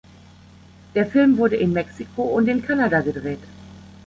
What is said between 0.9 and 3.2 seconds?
Der Film wurde in Mexiko und in Kanada